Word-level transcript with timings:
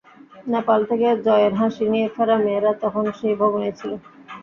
নেপাল 0.47 0.79
থেকে 0.89 1.07
জয়ের 1.25 1.53
হাসি 1.59 1.85
নিয়ে 1.91 2.07
ফেরা 2.15 2.37
মেয়েরা 2.43 2.71
তখন 2.83 3.05
সেই 3.17 3.35
ভবনেই 3.41 3.73
ছিল। 3.79 3.91